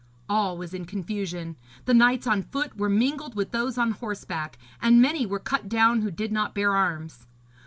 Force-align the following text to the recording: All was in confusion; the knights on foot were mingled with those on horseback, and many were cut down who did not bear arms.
All 0.27 0.57
was 0.57 0.73
in 0.73 0.85
confusion; 0.85 1.57
the 1.85 1.93
knights 1.93 2.25
on 2.25 2.41
foot 2.41 2.75
were 2.75 2.89
mingled 2.89 3.35
with 3.35 3.51
those 3.51 3.77
on 3.77 3.91
horseback, 3.91 4.57
and 4.81 4.99
many 4.99 5.27
were 5.27 5.37
cut 5.37 5.69
down 5.69 6.01
who 6.01 6.09
did 6.09 6.31
not 6.31 6.55
bear 6.55 6.73
arms. 6.73 7.27